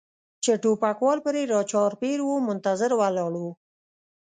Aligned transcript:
چې 0.43 0.51
ټوپکوال 0.61 1.17
پرې 1.25 1.41
را 1.51 1.61
چاپېر 1.71 2.19
و 2.23 2.29
منتظر 2.47 2.91
ولاړ 2.99 3.33
و. 3.43 3.45